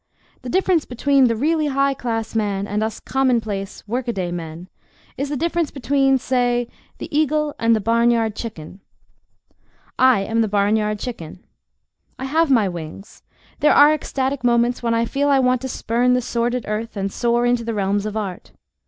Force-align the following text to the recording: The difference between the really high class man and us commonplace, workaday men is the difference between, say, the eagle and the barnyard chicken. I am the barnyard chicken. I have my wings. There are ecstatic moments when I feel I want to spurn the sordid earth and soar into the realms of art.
The 0.41 0.49
difference 0.49 0.83
between 0.83 1.25
the 1.27 1.35
really 1.35 1.67
high 1.67 1.93
class 1.93 2.33
man 2.33 2.65
and 2.65 2.81
us 2.81 2.99
commonplace, 2.99 3.87
workaday 3.87 4.31
men 4.31 4.67
is 5.15 5.29
the 5.29 5.37
difference 5.37 5.69
between, 5.69 6.17
say, 6.17 6.67
the 6.97 7.15
eagle 7.15 7.53
and 7.59 7.75
the 7.75 7.79
barnyard 7.81 8.35
chicken. 8.35 8.79
I 9.99 10.21
am 10.21 10.41
the 10.41 10.47
barnyard 10.47 10.97
chicken. 10.97 11.45
I 12.17 12.25
have 12.25 12.49
my 12.49 12.67
wings. 12.67 13.21
There 13.59 13.75
are 13.75 13.93
ecstatic 13.93 14.43
moments 14.43 14.81
when 14.81 14.95
I 14.95 15.05
feel 15.05 15.29
I 15.29 15.37
want 15.37 15.61
to 15.61 15.69
spurn 15.69 16.15
the 16.15 16.21
sordid 16.23 16.65
earth 16.67 16.97
and 16.97 17.11
soar 17.13 17.45
into 17.45 17.63
the 17.63 17.75
realms 17.75 18.07
of 18.07 18.17
art. 18.17 18.53